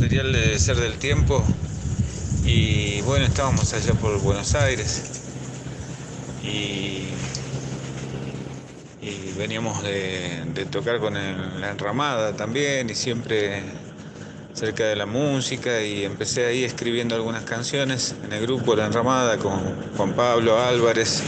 [0.00, 1.44] material de Ser del Tiempo.
[2.46, 5.02] Y bueno, estábamos allá por Buenos Aires.
[6.42, 7.08] Y,
[9.36, 13.62] veníamos de, tocar con la enramada también y siempre
[14.54, 19.38] cerca de la música y empecé ahí escribiendo algunas canciones en el grupo La Enramada
[19.38, 19.60] con
[19.96, 21.22] Juan Pablo Álvarez,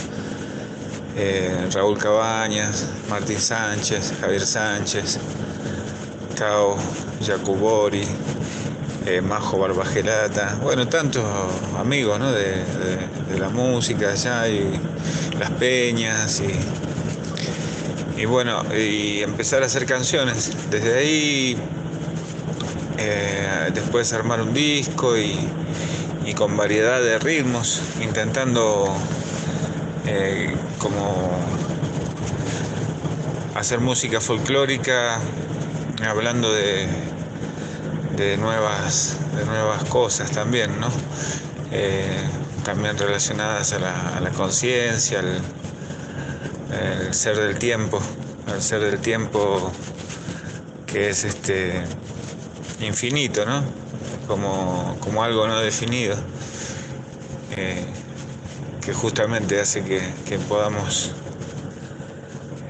[1.17, 5.19] eh, Raúl Cabañas, Martín Sánchez, Javier Sánchez,
[6.37, 6.77] Cao
[7.25, 8.07] Jacubori,
[9.07, 11.25] eh, Majo Barbagelata, bueno, tantos
[11.79, 12.33] amigos ¿no?
[12.33, 12.63] de,
[13.39, 14.79] la música allá y
[15.39, 20.53] las peñas y, y bueno, y empezar a hacer canciones.
[20.71, 21.57] Desde ahí
[22.99, 25.37] eh, después armar un disco y,
[26.25, 28.95] y con variedad de ritmos, intentando
[30.07, 31.31] eh, como
[33.55, 35.19] hacer música folclórica,
[36.07, 36.87] hablando de,
[38.17, 40.89] de nuevas, de nuevas cosas también, ¿no?
[41.71, 42.29] Eh,
[42.65, 45.43] también relacionadas a la, la conciencia, al
[47.15, 48.01] ser del tiempo,
[48.47, 49.73] al ser del tiempo
[50.87, 51.83] que es este
[52.81, 53.65] infinito, ¿no?
[54.27, 56.17] Como, como algo no definido,
[57.57, 57.85] eh,
[58.85, 61.13] que justamente hace que, que podamos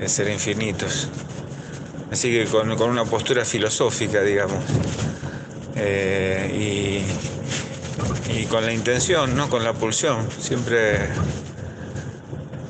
[0.01, 1.09] eh, ser infinitos.
[2.11, 4.63] Así que con, con una postura filosófica, digamos,
[5.85, 7.05] eh,
[8.31, 9.49] y, y con la intención, ¿no?
[9.51, 10.99] Con la pulsión, siempre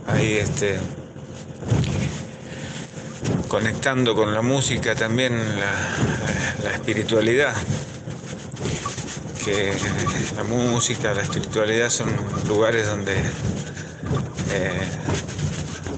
[0.06, 0.78] ahí este
[3.48, 7.54] conectando con la música también la, espiritualidad,
[9.44, 9.72] que
[10.36, 12.08] la música, la espiritualidad son
[12.48, 13.14] lugares donde
[14.52, 14.80] eh,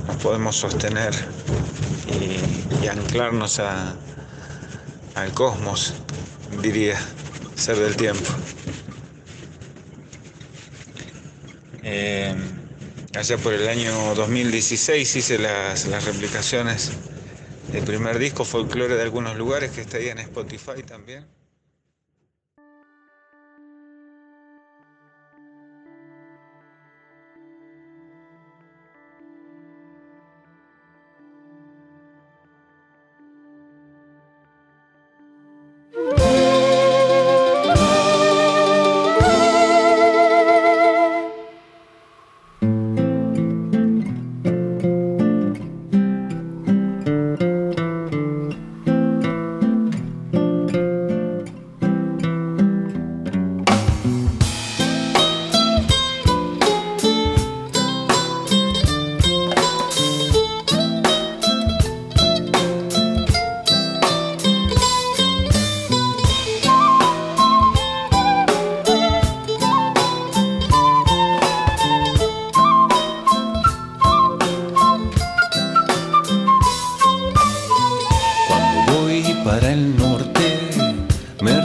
[0.06, 1.14] nos podemos sostener
[2.08, 3.94] y, y anclarnos a-
[5.14, 5.94] al cosmos,
[6.64, 6.98] diría,
[7.54, 8.30] ser del tiempo.
[11.82, 12.34] Eh,
[13.14, 16.92] allá por el año 2016 hice las, las replicaciones
[17.70, 21.26] del primer disco folclore de algunos lugares que está ahí en Spotify también.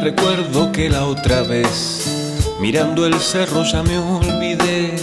[0.01, 4.95] Recuerdo que la otra vez, mirando el cerro ya me olvidé.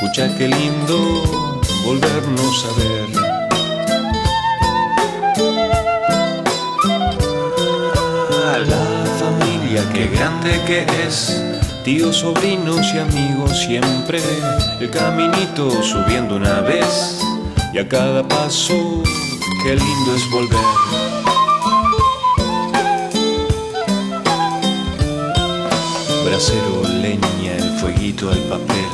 [0.00, 1.22] Pucha, qué lindo
[1.84, 3.22] volvernos a ver.
[8.54, 8.84] A la
[9.18, 11.42] familia, qué grande que es.
[11.84, 14.20] Tíos, sobrinos y amigos siempre.
[14.80, 17.20] El caminito subiendo una vez.
[17.72, 19.02] Y a cada paso,
[19.62, 21.01] qué lindo es volver.
[26.32, 28.88] Bracero, leña, el fueguito, el papel.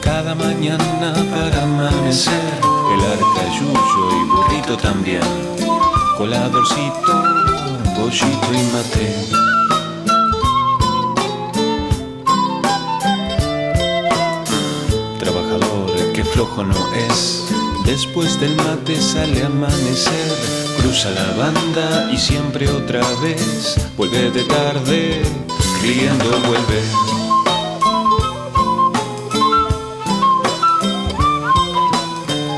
[0.00, 5.20] Cada mañana para amanecer, el arcayuyo y burrito también.
[6.16, 7.14] Coladorcito,
[7.96, 9.08] pollito y mate.
[15.18, 17.42] Trabajador, que flojo no es.
[17.84, 20.32] Después del mate sale amanecer,
[20.78, 25.22] cruza la banda y siempre otra vez vuelve de tarde,
[25.84, 26.80] riendo vuelve.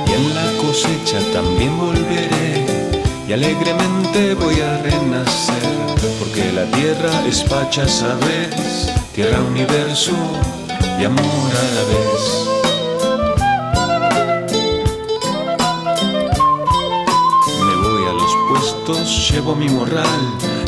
[0.06, 2.64] Y en la cosecha también volveré
[3.28, 5.67] y alegremente voy a renacer,
[6.20, 10.12] porque la tierra es pacha, sabes, tierra universo
[11.00, 12.23] y amor a la vez.
[17.64, 20.23] Me voy a los puestos, llevo mi morral,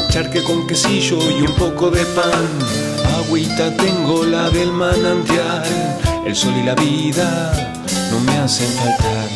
[0.08, 2.48] charque con quesillo y un poco de pan.
[3.18, 5.64] Agüita tengo la del manantial,
[6.26, 7.76] el sol y la vida
[8.10, 9.28] no me hacen faltar.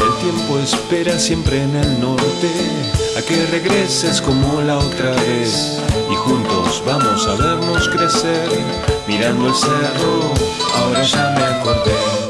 [0.00, 2.50] El tiempo espera siempre en el norte
[3.18, 5.78] a que regreses como la otra vez
[6.10, 8.48] y juntos vamos a vernos crecer
[9.06, 10.32] mirando el cerro.
[10.76, 12.21] Ahora ya me acordé.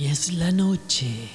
[0.00, 1.28] Y es la noche,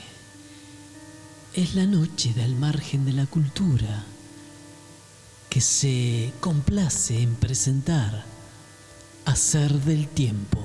[1.54, 4.04] es la noche del margen de la cultura
[5.52, 8.26] que se complace en presentar
[9.26, 10.64] hacer del tiempo.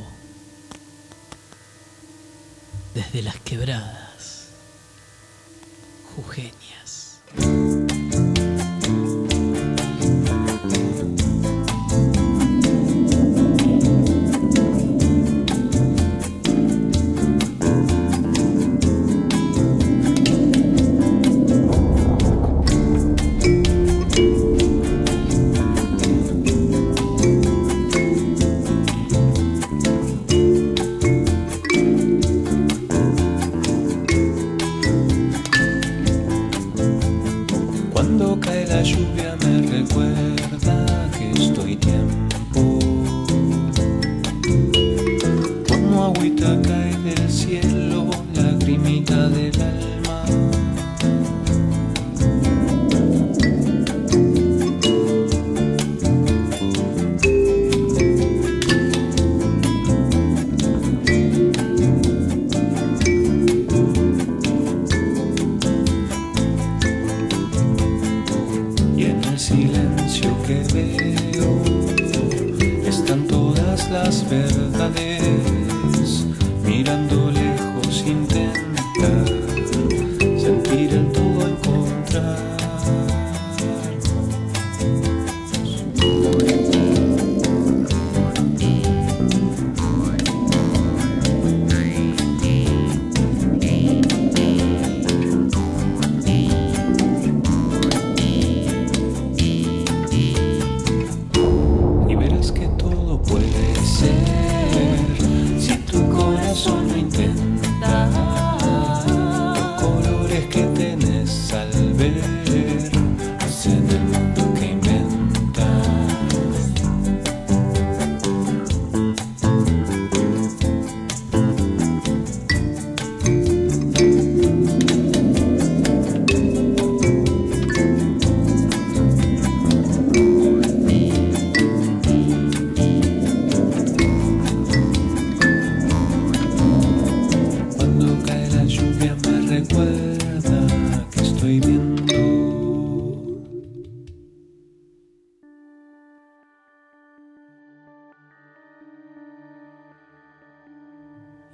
[2.95, 4.49] Desde las quebradas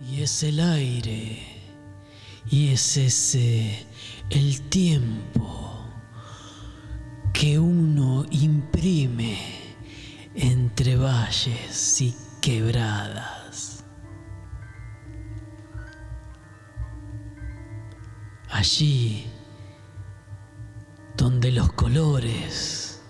[0.00, 0.22] jujeñas.
[0.22, 1.42] es el aire
[2.50, 3.86] y es ese
[4.30, 5.84] el tiempo
[7.32, 9.38] que uno imprime
[10.34, 13.84] entre valles y quebradas.
[18.50, 19.26] Allí
[21.16, 23.02] donde los colores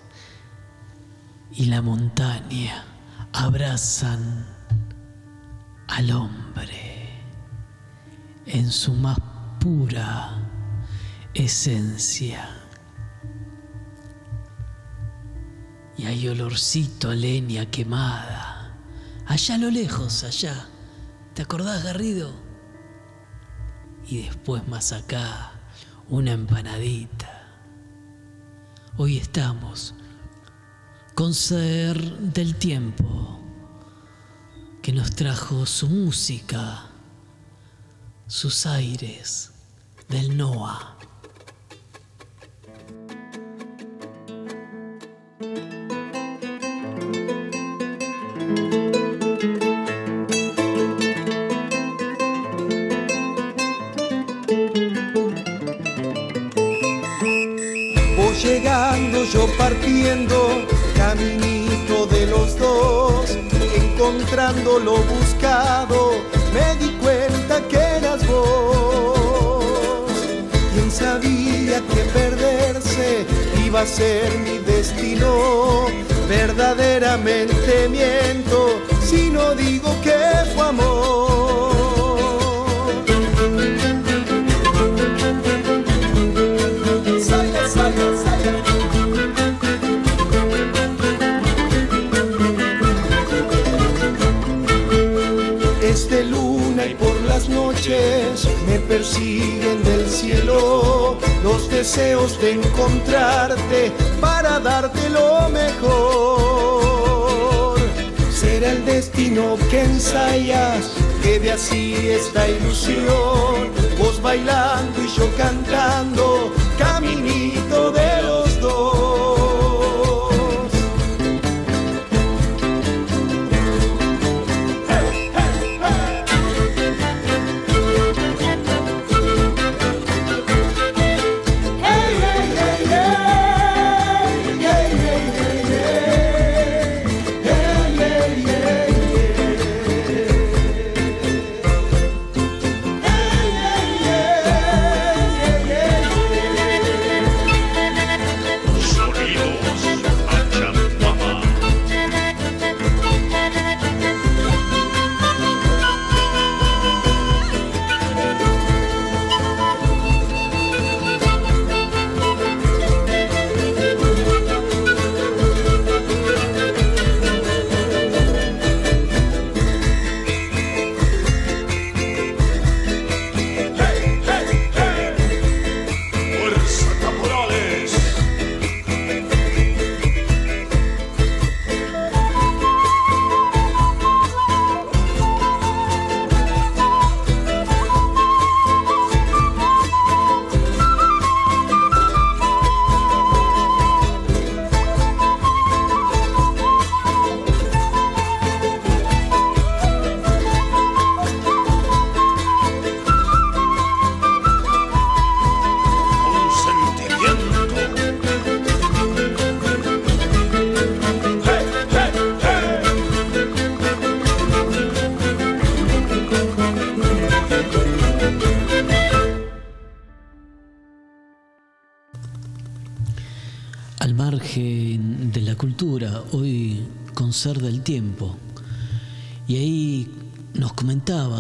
[1.52, 2.84] y la montaña
[3.32, 4.46] abrazan
[5.88, 6.85] al hombre
[8.46, 9.18] en su más
[9.60, 10.48] pura
[11.34, 12.48] esencia.
[15.98, 18.76] Y hay olorcito a leña quemada.
[19.26, 20.68] Allá a lo lejos, allá.
[21.34, 22.32] ¿Te acordás, Garrido?
[24.06, 25.52] Y después más acá,
[26.08, 27.42] una empanadita.
[28.96, 29.94] Hoy estamos
[31.14, 33.40] con ser del tiempo
[34.82, 36.85] que nos trajo su música
[38.26, 39.52] sus aires
[40.08, 40.96] del Noah.
[58.16, 60.66] Voy llegando, yo partiendo,
[60.96, 63.30] caminito de los dos,
[63.76, 66.10] encontrando lo buscado,
[66.52, 67.85] me di cuenta que
[73.66, 75.86] iba a ser mi destino?
[76.28, 80.18] Verdaderamente miento si no digo que
[80.54, 81.26] fue amor.
[95.82, 104.58] Este luna y por las noches me persiguen del cielo los deseos de encontrarte para
[104.58, 106.98] darte lo mejor.
[108.32, 110.90] Será el destino que ensayas,
[111.22, 116.52] quede así esta ilusión, vos bailando y yo cantando,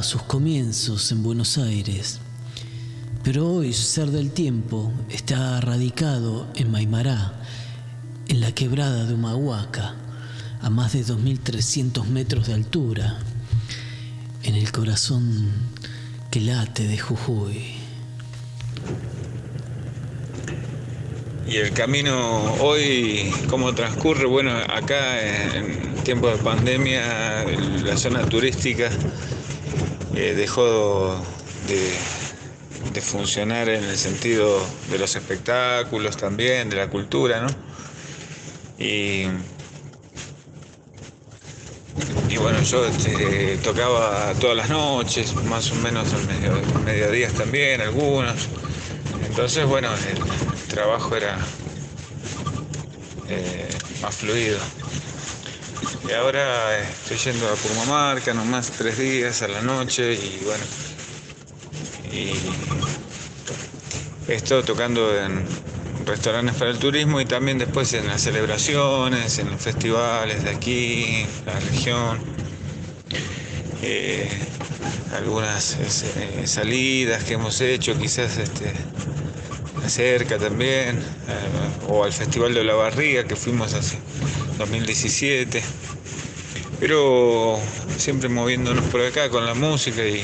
[0.06, 2.20] sus comienzos en Buenos Aires.
[3.24, 7.32] Pero hoy Ser del Tiempo está radicado en Maimará,
[8.28, 9.96] en la quebrada de Humahuaca,
[10.60, 13.18] a más de 2.300 metros de altura,
[14.44, 15.50] en el corazón
[16.30, 17.74] que late de Jujuy.
[21.48, 24.26] Y el camino hoy, ¿cómo transcurre?
[24.26, 27.44] Bueno, acá en tiempo de pandemia
[27.84, 28.88] la zona turística
[30.16, 31.22] eh, dejó
[31.68, 37.48] de, funcionar en el sentido de los espectáculos también, de la cultura, ¿no?
[38.78, 39.26] Y,
[42.38, 48.48] bueno, yo este, tocaba todas las noches, más o menos en medio, mediodías también, algunos.
[49.26, 49.90] Entonces, bueno,
[50.68, 51.36] trabajo era
[53.28, 53.68] eh,
[54.00, 54.58] más fluido.
[56.08, 60.64] Y ahora estoy yendo a Purmamarca, nomás tres días a la noche y bueno.
[62.12, 62.32] Y
[64.32, 65.44] estoy tocando en
[66.04, 71.26] restaurantes para el turismo y también después en las celebraciones, en los festivales de aquí,
[71.44, 72.20] la región.
[73.82, 74.28] Eh,
[75.16, 78.72] algunas eh, salidas que hemos hecho, quizás este,
[79.88, 83.98] cerca también, eh, o al Festival de la Barriga que fuimos hace
[84.58, 85.62] 2017,
[86.78, 87.58] pero
[87.96, 90.22] siempre moviéndonos por acá con la música y,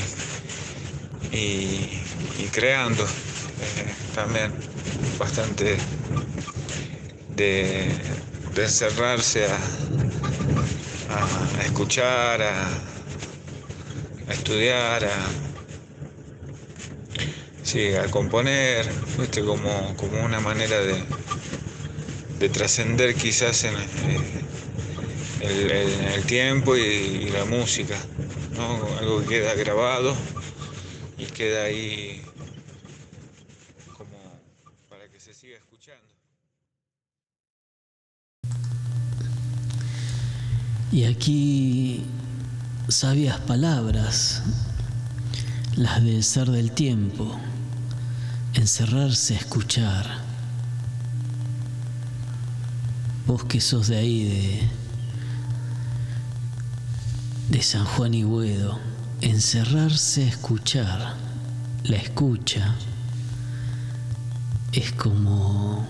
[1.31, 4.51] y, creando eh, también
[5.17, 5.77] bastante
[7.35, 7.91] de,
[8.55, 9.57] encerrarse a,
[11.65, 12.69] escuchar, a,
[14.31, 15.27] estudiar, a
[17.63, 18.85] Sí, a componer,
[19.45, 21.01] Como, como una manera de,
[22.37, 24.43] de trascender quizás en, eh,
[25.43, 27.97] el, tiempo y, la música,
[28.99, 30.15] Algo que queda grabado
[31.17, 32.21] y queda ahí
[33.97, 34.17] como
[34.89, 36.07] para que se siga escuchando.
[40.91, 42.05] Y aquí
[42.87, 44.43] sabias palabras,
[45.75, 47.39] las del ser del tiempo
[48.53, 50.05] encerrarse a escuchar.
[53.25, 54.82] Vos que sos de ahí, de,
[57.53, 58.79] de San Juan y Buedo,
[59.21, 61.15] encerrarse a escuchar.
[61.83, 62.73] La escucha
[64.71, 65.85] es como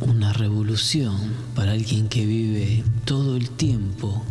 [0.00, 4.24] una revolución para alguien que vive todo el tiempo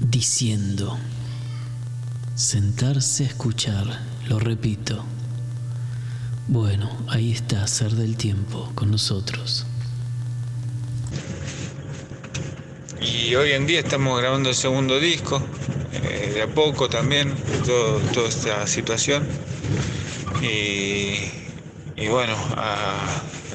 [0.00, 0.96] diciendo,
[2.34, 5.04] sentarse a escuchar, lo repito.
[6.48, 9.66] Bueno, ahí está, ser del tiempo con nosotros.
[13.06, 15.40] Y hoy en día estamos grabando el segundo disco,
[15.92, 17.32] eh, de a poco también,
[17.64, 19.26] todo, toda esta situación.
[20.42, 22.36] Y, bueno,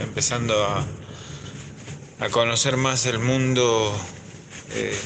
[0.01, 0.85] empezando a,
[2.29, 3.93] conocer más el mundo
[4.73, 4.97] eh,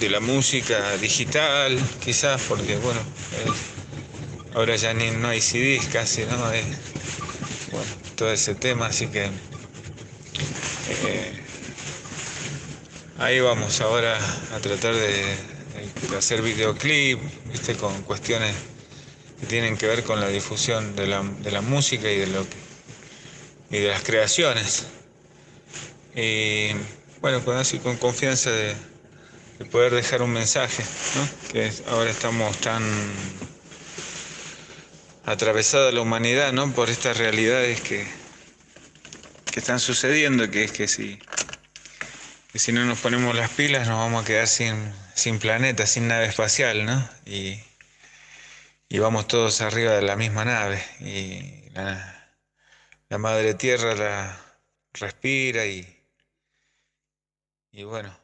[0.00, 3.00] de, la música digital, quizás, porque bueno,
[4.54, 6.36] ahora ya ni, no hay CDs casi, ¿no?
[6.38, 9.24] bueno, todo ese tema, así que
[10.88, 11.43] eh,
[13.18, 14.18] ahí vamos ahora
[14.54, 15.36] a tratar de,
[16.16, 17.74] hacer videoclip, ¿viste?
[17.76, 18.54] con cuestiones
[19.40, 22.46] que tienen que ver con la difusión de la, música y de lo
[23.70, 24.86] y de las creaciones.
[26.14, 26.68] Y
[27.20, 28.74] bueno, con con confianza de,
[29.70, 30.84] poder dejar un mensaje,
[31.16, 31.52] ¿no?
[31.52, 32.82] que ahora estamos tan
[35.24, 36.70] atravesada la humanidad ¿no?
[36.72, 38.06] por estas realidades que,
[39.50, 41.18] que están sucediendo, que es que si,
[42.54, 46.06] que si no nos ponemos las pilas nos vamos a quedar sin, sin planeta, sin
[46.06, 47.08] nave espacial, ¿no?
[47.26, 47.60] Y,
[48.88, 50.80] y vamos todos arriba de la misma nave.
[51.00, 52.36] Y la,
[53.08, 54.40] la madre tierra la
[54.92, 56.00] respira y,
[57.72, 58.16] y bueno,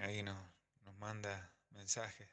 [0.00, 0.36] ahí nos,
[0.84, 2.28] nos manda mensajes.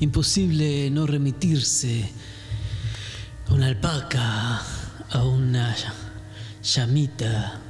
[0.00, 2.10] Imposible no remitirse
[3.48, 4.60] a una alpaca,
[5.10, 5.74] a una
[6.62, 7.60] llamita,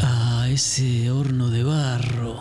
[0.00, 2.40] a ese horno de barro,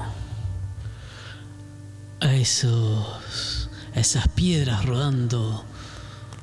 [2.19, 5.63] a esos a esas piedras rodando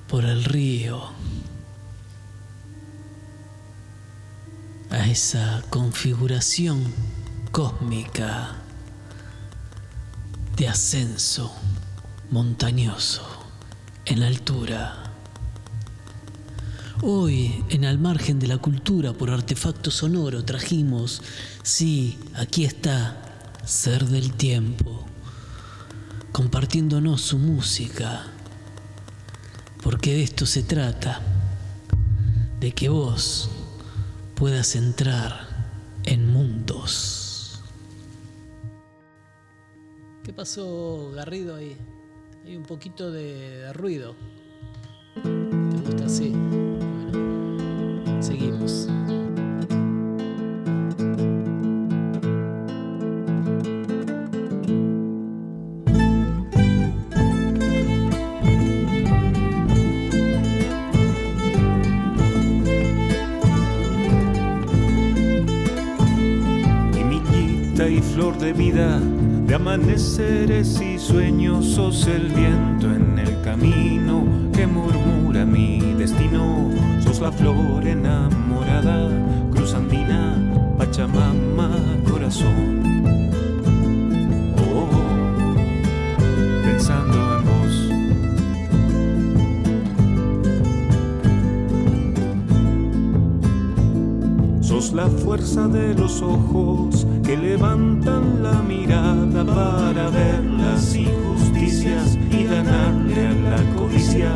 [0.09, 1.11] por el río,
[4.91, 6.83] a esa configuración
[7.51, 8.57] cósmica
[10.57, 11.55] de ascenso
[12.33, 13.23] montañoso,
[14.07, 15.13] en altura.
[17.03, 21.21] Hoy, en al margen de la cultura por artefacto sonoro, trajimos,
[21.63, 25.05] sí, aquí está, ser del tiempo,
[26.33, 28.25] compartiéndonos su música,
[29.83, 31.21] porque de esto se trata,
[32.61, 33.51] de que vos
[34.37, 35.67] puedas entrar
[36.05, 37.61] en mundos.
[40.25, 41.77] ¿Qué pasó, Garrido, ahí?
[42.45, 44.15] Hay un poquito de, ruido.
[45.23, 46.31] ¿Te gusta así?
[46.31, 48.89] Bueno, seguimos.
[68.43, 69.01] de vida
[69.53, 76.71] de amaneceres y sueños sos el viento en el camino que murmura mi destino.
[77.01, 79.11] Sos la flor enamorada,
[79.51, 80.39] cruz andina,
[80.79, 81.69] Pachamama,
[82.11, 83.02] corazón.
[94.95, 103.29] La fuerza de los ojos que levantan la mirada para ver las injusticias y ganarle
[103.29, 104.31] a la codicia.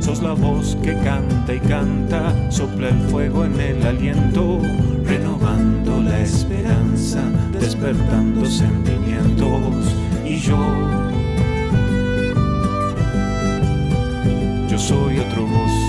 [0.00, 4.60] Sos la voz que canta y canta, sopla el fuego en el aliento,
[5.04, 7.22] renovando la esperanza,
[7.58, 9.94] despertando sentimientos.
[10.26, 10.58] Y yo,
[14.68, 15.81] yo soy otro voz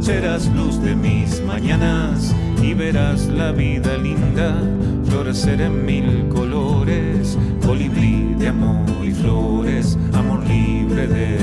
[0.00, 4.62] serás luz de mis mañanas y verás la vida linda
[5.04, 11.37] florecer en mil colores, colibrí de amor y flores, amor libre de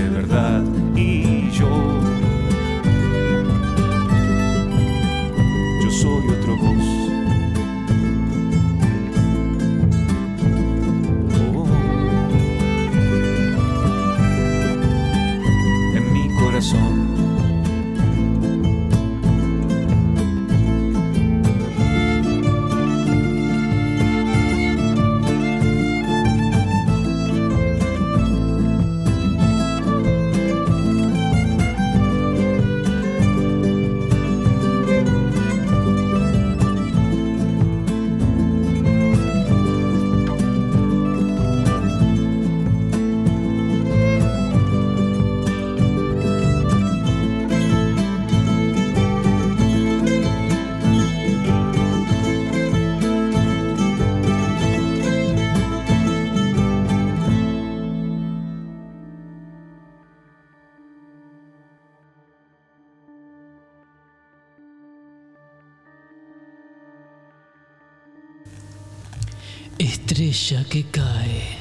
[69.77, 71.57] Estrella que cae.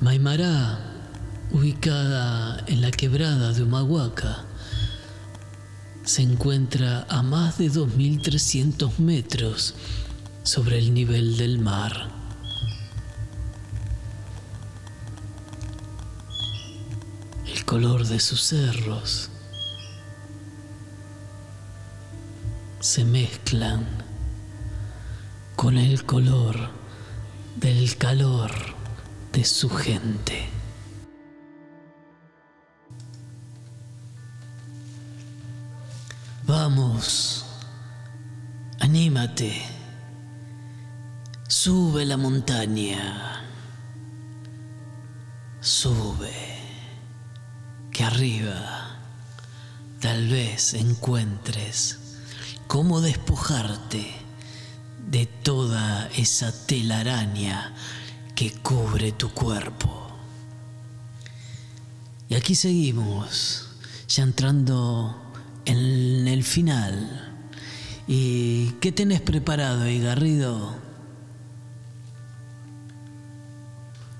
[0.00, 0.80] Maimará,
[1.52, 4.44] ubicada en la quebrada de Humahuaca,
[6.04, 9.74] se encuentra a más de 2.300 metros
[10.42, 12.10] sobre el nivel del mar.
[17.46, 19.31] El color de sus cerros
[22.82, 23.86] se mezclan
[25.54, 26.56] con el color
[27.54, 28.50] del calor
[29.32, 30.48] de su gente.
[36.44, 37.46] Vamos,
[38.80, 39.62] anímate,
[41.46, 43.44] sube la montaña,
[45.60, 46.58] sube,
[47.92, 48.98] que arriba
[50.00, 52.01] tal vez encuentres
[52.72, 54.10] cómo despojarte
[55.10, 57.74] de toda esa telaraña
[58.34, 60.08] que cubre tu cuerpo.
[62.30, 63.68] Y aquí seguimos,
[64.08, 65.14] ya entrando
[65.66, 67.44] en el final.
[68.08, 70.74] ¿Y qué tenés preparado ahí, Garrido?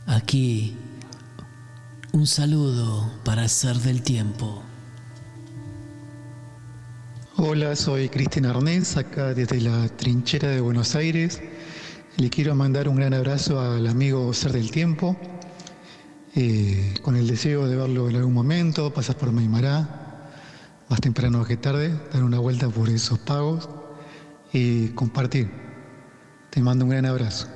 [0.04, 0.76] Aquí
[2.12, 4.62] un saludo para el ser del tiempo.
[7.38, 11.40] Hola, soy Cristina Arnés, acá desde la trinchera de Buenos Aires.
[12.18, 15.16] Le quiero mandar un gran abrazo al amigo Ser del Tiempo,
[16.34, 20.30] eh, con el deseo de verlo en algún momento, pasar por Maimará,
[20.90, 23.66] más temprano que tarde, dar una vuelta por esos pagos
[24.52, 25.50] y compartir.
[26.50, 27.48] Te mando un gran abrazo.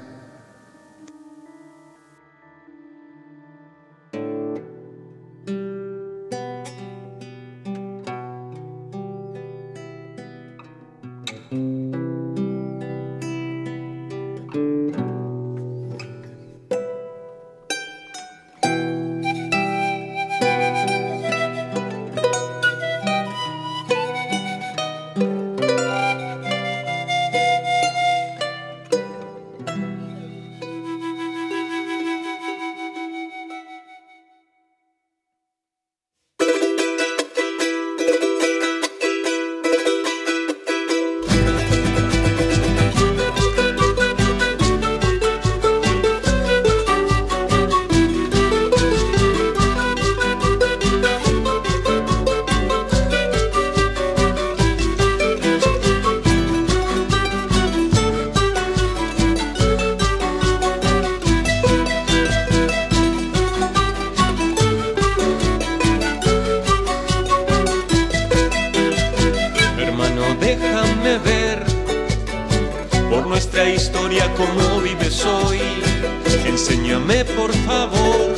[76.86, 78.32] Enséñame por favor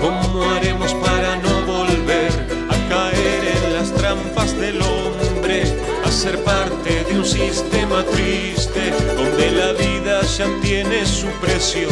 [0.00, 2.32] cómo haremos para no volver
[2.68, 5.62] a caer en las trampas del hombre,
[6.04, 11.88] a ser parte de un sistema triste donde la vida ya tiene su precio,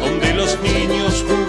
[0.00, 1.47] donde los niños jugarán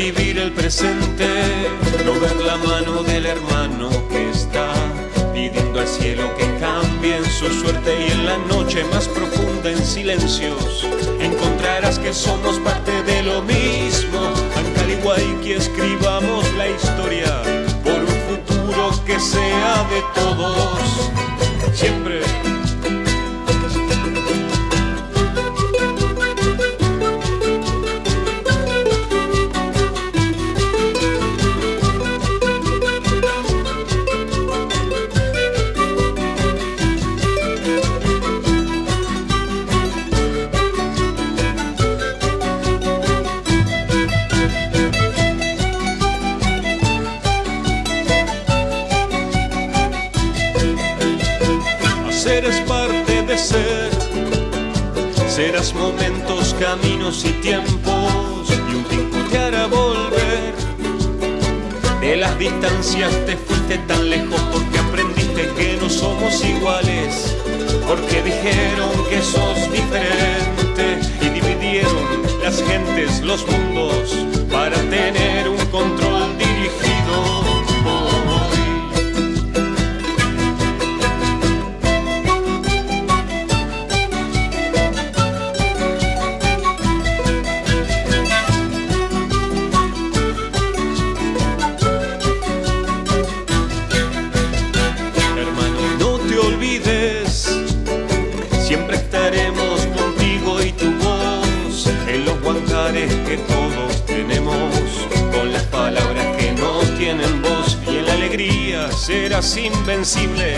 [0.00, 1.28] vivir el presente,
[2.06, 4.72] no ver la mano del hermano que está
[5.34, 9.84] pidiendo al cielo que cambie en su suerte y en la noche más profunda en
[9.84, 10.86] silencios
[11.20, 14.20] encontrarás que somos parte de lo mismo.
[15.42, 17.42] que escribamos la historia
[17.82, 21.10] por un futuro que sea de todos.
[21.74, 22.19] Siempre
[57.10, 60.54] y tiempos, y un tiempo te hará volver.
[62.00, 67.36] De las distancias te fuiste tan lejos porque aprendiste que no somos iguales,
[67.88, 74.16] porque dijeron que sos diferente y dividieron las gentes, los mundos,
[74.48, 75.19] para tener
[109.42, 110.56] serás invencible,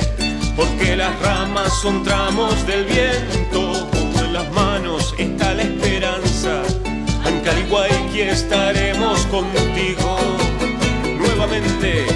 [0.57, 6.62] porque las ramas son tramos del viento, en las manos está la esperanza.
[8.12, 10.18] Que estaremos contigo
[11.18, 12.07] nuevamente,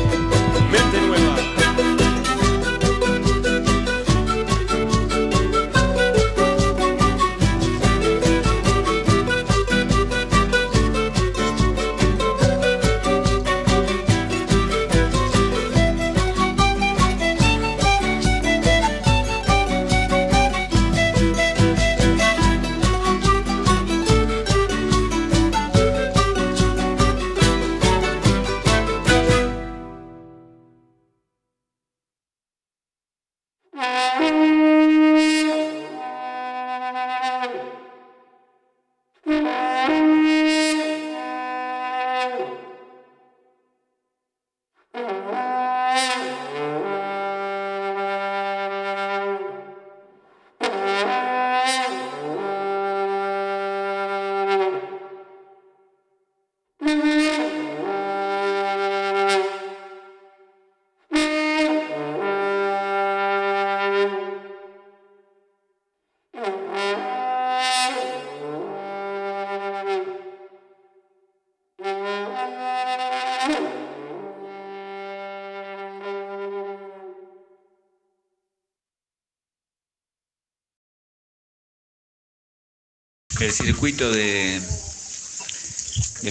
[83.47, 84.61] el circuito de,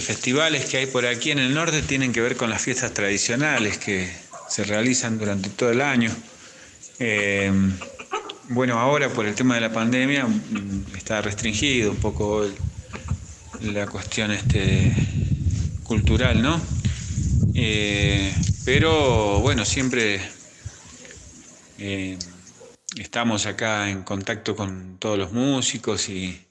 [0.02, 3.78] festivales que hay por aquí en el norte tienen que ver con las fiestas tradicionales
[3.78, 4.12] que
[4.50, 6.14] se realizan durante todo el año.
[6.98, 7.50] Eh,
[8.50, 12.46] bueno, ahora por el tema de la pandemia mm, está restringido un poco
[13.62, 14.92] la cuestión este,
[15.84, 16.60] cultural, ¿no?
[17.54, 18.30] Eh,
[18.66, 20.20] pero bueno, siempre
[21.78, 22.18] eh,
[22.98, 26.45] estamos acá en contacto con todos los músicos y,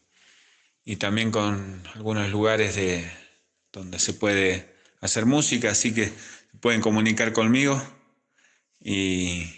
[0.85, 3.11] y también con algunos lugares de,
[3.73, 6.13] donde se puede hacer música, así que
[6.61, 7.81] pueden comunicar conmigo
[8.79, 9.51] y,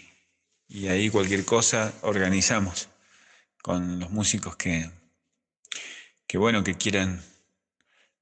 [0.88, 2.88] ahí cualquier cosa organizamos
[3.62, 4.90] con los músicos que,
[6.26, 7.22] que bueno, que quieran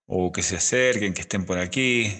[0.06, 2.12] o que se acerquen, que estén por aquí.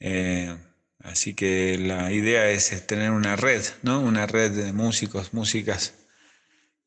[0.00, 0.56] Eh,
[1.00, 4.00] así que la idea es tener una red, ¿no?
[4.00, 5.94] Una red de músicos, músicas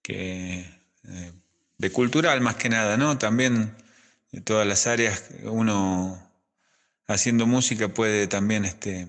[0.02, 0.66] que
[1.08, 1.32] eh,
[1.82, 3.17] de cultural más que nada, ¿no?
[3.17, 3.76] También
[4.32, 6.15] de todas las áreas, uno
[7.08, 9.08] haciendo música puede también este,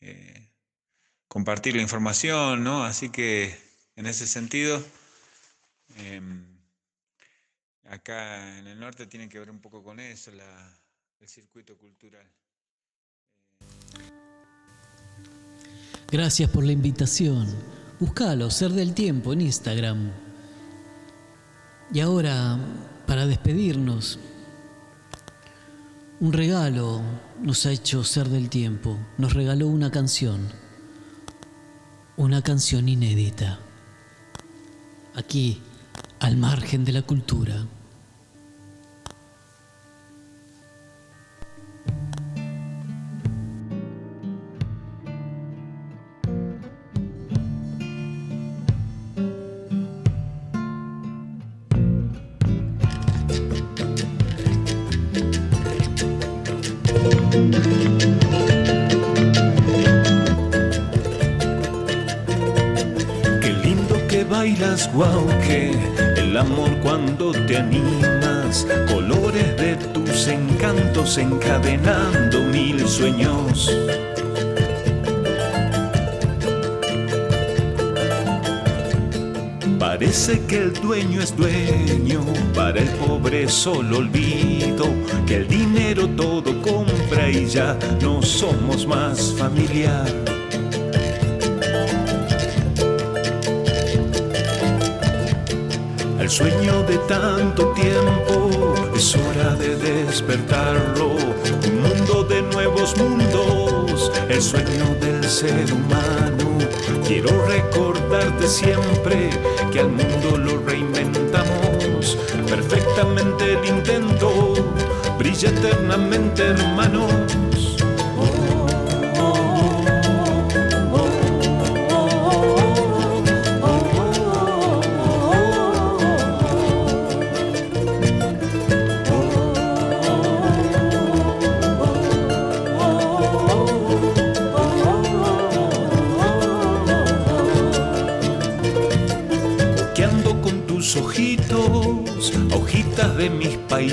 [0.00, 0.48] eh,
[1.26, 2.84] compartir la información, ¿no?
[2.84, 3.58] Así que
[3.96, 4.80] en ese sentido,
[5.96, 6.46] em,
[7.88, 12.30] acá en el norte tiene que ver un poco con eso, el circuito cultural.
[16.12, 17.48] Gracias por la invitación.
[17.98, 20.29] Búscalo, Ser del Tiempo, en Instagram.
[21.92, 22.56] Y ahora
[23.06, 24.20] para despedirnos,
[26.20, 27.02] un regalo
[27.42, 30.48] nos ha hecho ser del tiempo, nos regaló una canción,
[32.16, 33.58] una canción inédita,
[35.16, 35.60] aquí,
[36.20, 37.66] al margen de la cultura.
[64.92, 65.72] Guau, que
[66.16, 73.70] el amor cuando te animas, colores de tus encantos encadenando mil sueños.
[79.78, 82.20] Parece que el dueño es dueño,
[82.54, 84.86] para el pobre solo olvido
[85.26, 90.29] que el dinero todo compra y ya no somos más familiar.
[96.40, 101.08] Sueño de tanto tiempo es hora de despertarlo.
[101.68, 106.46] Un mundo de nuevos mundos, el sueño del ser humano.
[107.06, 109.28] Quiero recordarte siempre
[109.70, 112.16] que al mundo lo reinventamos.
[112.48, 114.54] Perfectamente el intento
[115.18, 117.19] brilla eternamente, hermanos.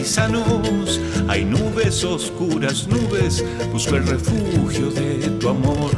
[0.08, 1.02] Paisanos.
[1.28, 3.44] Hay nubes oscuras, nubes,
[3.74, 5.92] busco el refugio de tu amor.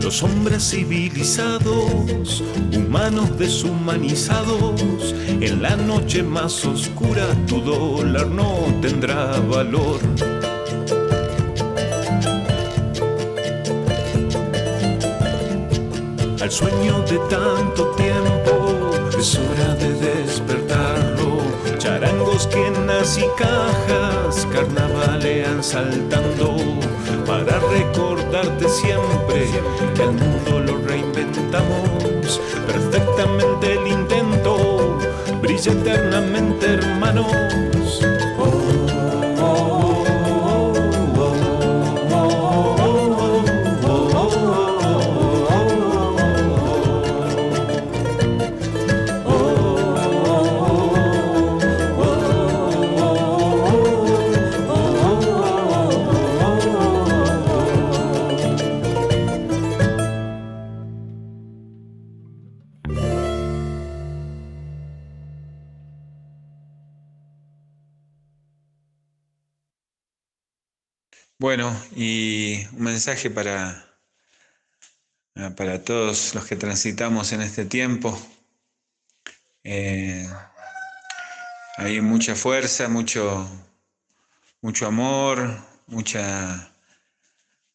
[0.00, 2.42] Los hombres civilizados,
[2.74, 10.00] humanos deshumanizados, en la noche más oscura tu dólar no tendrá valor.
[16.54, 21.38] Sueño de tanto tiempo, es hora de despertarlo.
[21.78, 26.54] Charangos, quenas y cajas carnavalean saltando
[27.26, 29.48] para recordarte siempre
[29.96, 32.40] que al mundo lo reinventamos.
[32.68, 34.96] Perfectamente el intento
[35.42, 37.63] brilla eternamente, hermanos.
[73.04, 73.84] Mensaje para,
[75.56, 78.18] para todos los que transitamos en este tiempo.
[79.62, 80.26] Eh,
[81.76, 83.46] hay mucha fuerza, mucho,
[84.62, 85.54] mucho amor,
[85.86, 86.72] mucha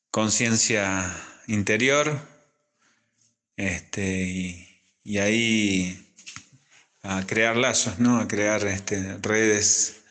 [0.09, 1.15] conciencia
[1.45, 2.19] interior.
[3.55, 4.65] Este,
[5.03, 6.11] y, ahí
[7.03, 8.17] a crear lazos, ¿no?
[8.17, 10.01] A crear este, redes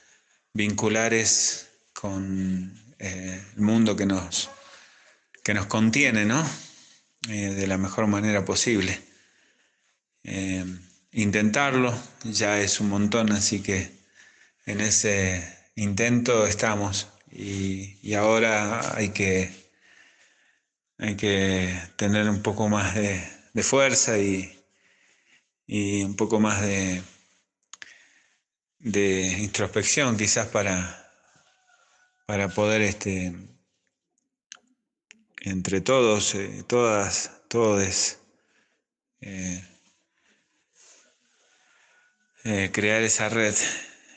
[0.53, 4.49] vinculares con eh, el mundo que nos,
[5.49, 6.47] que nos contiene, ¿no?
[7.31, 9.01] Eh, de la mejor manera posible.
[10.23, 10.63] Eh,
[11.13, 13.91] intentarlo ya es un montón, así que
[14.67, 15.43] en ese
[15.75, 19.51] intento estamos y, ahora hay que,
[20.99, 24.55] hay que tener un poco más de, fuerza y,
[25.67, 27.03] y un poco más de,
[28.81, 31.11] de introspección quizás para,
[32.27, 33.35] para poder este,
[35.49, 38.19] entre todos, eh, todas, todos,
[39.21, 39.65] eh,
[42.45, 43.55] eh, crear esa red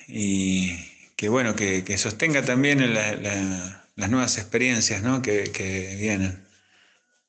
[0.07, 0.77] y
[1.15, 5.21] que bueno, que, sostenga también la, la, las nuevas experiencias ¿no?
[5.21, 6.47] que, vienen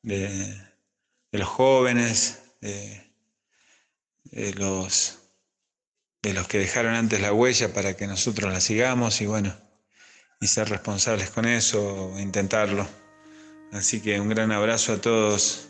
[0.03, 0.28] de,
[1.30, 3.12] de los jóvenes, de,
[4.24, 5.18] de, los,
[6.22, 9.57] de los que dejaron antes la huella para que nosotros la sigamos y bueno,
[10.40, 13.01] y ser responsables con eso, intentarlo.
[13.73, 15.68] Así que un gran abrazo a todos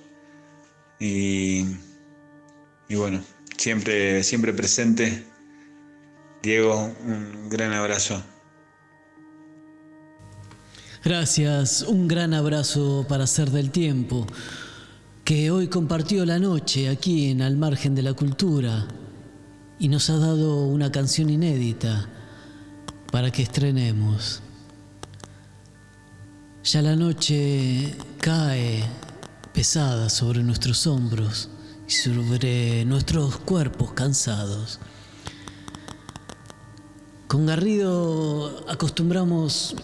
[0.98, 1.64] y,
[2.88, 3.22] y bueno,
[3.56, 5.24] siempre, siempre presente.
[6.42, 8.20] Diego, un gran abrazo.
[11.04, 14.26] Gracias, un gran abrazo para Ser del Tiempo,
[15.24, 18.86] que hoy compartió la noche aquí en Al Margen de la Cultura
[19.78, 22.08] y nos ha dado una canción inédita
[23.10, 24.42] para que estrenemos.
[26.64, 28.84] Ya la noche cae
[29.52, 31.48] pesada sobre nuestros hombros
[31.88, 34.78] y sobre nuestros cuerpos cansados.
[37.26, 39.74] Con Garrido acostumbramos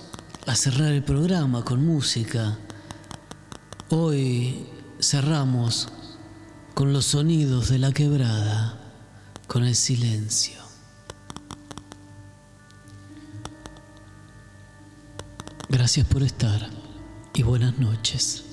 [0.47, 2.57] a cerrar el programa con música.
[3.89, 4.64] Hoy
[5.01, 5.89] cerramos
[6.74, 8.79] con los sonidos de la quebrada,
[9.49, 10.68] con el silencio.
[15.71, 16.71] Gracias por estar
[17.35, 18.47] y buenas noches.